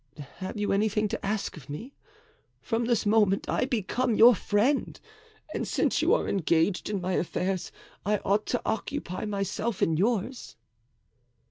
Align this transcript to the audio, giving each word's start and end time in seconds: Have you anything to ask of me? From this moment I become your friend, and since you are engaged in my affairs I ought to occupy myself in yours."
Have 0.37 0.57
you 0.57 0.71
anything 0.71 1.07
to 1.09 1.23
ask 1.23 1.55
of 1.57 1.69
me? 1.69 1.93
From 2.59 2.85
this 2.85 3.05
moment 3.05 3.47
I 3.47 3.65
become 3.65 4.15
your 4.15 4.33
friend, 4.33 4.99
and 5.53 5.67
since 5.67 6.01
you 6.01 6.11
are 6.15 6.27
engaged 6.27 6.89
in 6.89 6.99
my 7.01 7.13
affairs 7.13 7.71
I 8.03 8.17
ought 8.25 8.47
to 8.47 8.61
occupy 8.65 9.25
myself 9.25 9.79
in 9.83 9.97
yours." 9.97 10.55